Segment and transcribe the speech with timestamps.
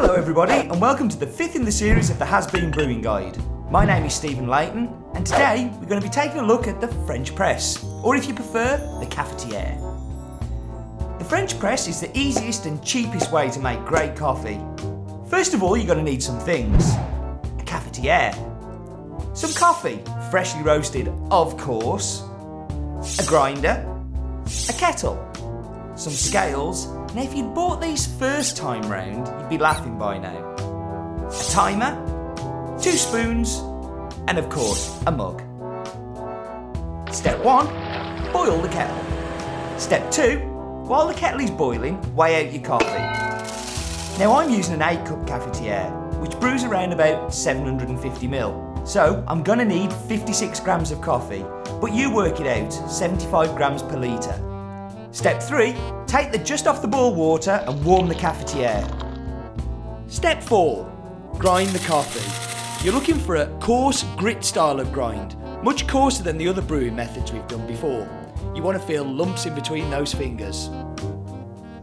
[0.00, 3.02] Hello, everybody, and welcome to the fifth in the series of the Has Bean Brewing
[3.02, 3.36] Guide.
[3.70, 6.80] My name is Stephen Leighton, and today we're going to be taking a look at
[6.80, 9.78] the French press, or if you prefer, the cafetiere.
[11.18, 14.58] The French press is the easiest and cheapest way to make great coffee.
[15.28, 18.34] First of all, you're going to need some things a cafetiere,
[19.36, 22.22] some coffee, freshly roasted, of course,
[23.18, 23.86] a grinder,
[24.68, 25.18] a kettle,
[25.94, 26.86] some scales.
[27.12, 30.54] Now, if you'd bought these first time round, you'd be laughing by now.
[31.26, 31.96] A timer,
[32.80, 33.58] two spoons,
[34.28, 35.42] and of course, a mug.
[37.12, 37.66] Step one,
[38.32, 38.96] boil the kettle.
[39.76, 40.38] Step two,
[40.86, 42.86] while the kettle is boiling, weigh out your coffee.
[44.20, 48.86] Now, I'm using an 8 cup cafetiere, which brews around about 750 ml.
[48.86, 51.44] So, I'm gonna need 56 grams of coffee,
[51.80, 54.49] but you work it out 75 grams per litre.
[55.12, 55.74] Step 3
[56.06, 58.86] Take the just off the boil water and warm the cafetiere.
[60.08, 62.84] Step 4 Grind the coffee.
[62.84, 66.94] You're looking for a coarse grit style of grind, much coarser than the other brewing
[66.94, 68.08] methods we've done before.
[68.54, 70.70] You want to feel lumps in between those fingers.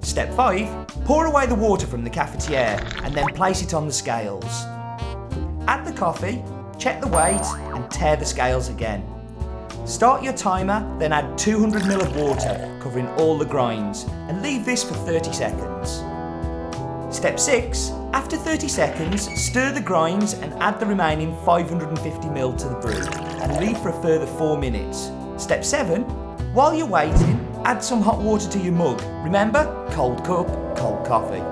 [0.00, 3.92] Step 5 Pour away the water from the cafetiere and then place it on the
[3.92, 4.64] scales.
[5.66, 6.42] Add the coffee,
[6.78, 9.04] check the weight, and tare the scales again.
[9.86, 14.64] Start your timer, then add 200 ml of water, covering all the grinds, and leave
[14.64, 16.02] this for 30 seconds.
[17.16, 17.92] Step 6.
[18.12, 23.00] After 30 seconds, stir the grinds and add the remaining 550 ml to the brew,
[23.44, 25.12] and leave for a further 4 minutes.
[25.36, 26.02] Step 7.
[26.52, 29.00] While you're waiting, add some hot water to your mug.
[29.22, 31.44] Remember, cold cup, cold coffee.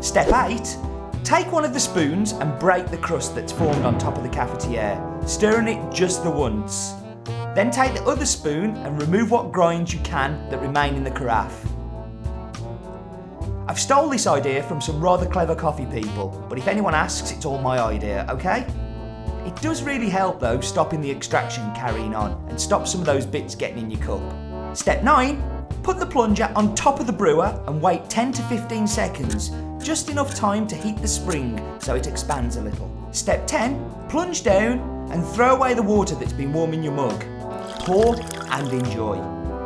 [0.00, 0.76] Step 8.
[1.24, 4.28] Take one of the spoons and break the crust that's formed on top of the
[4.28, 6.94] cafetiere, stirring it just the once.
[7.58, 11.10] Then take the other spoon and remove what grinds you can that remain in the
[11.10, 11.66] carafe.
[13.66, 17.44] I've stole this idea from some rather clever coffee people, but if anyone asks, it's
[17.44, 18.64] all my idea, okay?
[19.44, 23.26] It does really help though, stopping the extraction carrying on and stop some of those
[23.26, 24.76] bits getting in your cup.
[24.76, 25.42] Step 9
[25.82, 29.50] Put the plunger on top of the brewer and wait 10 to 15 seconds,
[29.84, 32.88] just enough time to heat the spring so it expands a little.
[33.10, 34.78] Step 10 Plunge down
[35.10, 37.24] and throw away the water that's been warming your mug.
[37.88, 39.14] Pour and enjoy.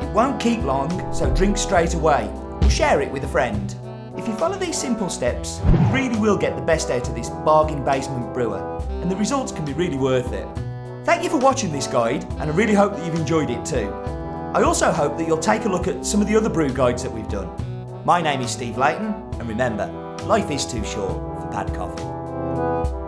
[0.00, 2.30] It won't keep long, so drink straight away
[2.62, 3.74] or share it with a friend.
[4.16, 7.28] If you follow these simple steps, you really will get the best out of this
[7.28, 10.46] bargain basement brewer, and the results can be really worth it.
[11.04, 13.90] Thank you for watching this guide, and I really hope that you've enjoyed it too.
[14.54, 17.02] I also hope that you'll take a look at some of the other brew guides
[17.02, 17.50] that we've done.
[18.04, 19.06] My name is Steve Leighton,
[19.40, 19.88] and remember,
[20.22, 23.03] life is too short for bad coffee.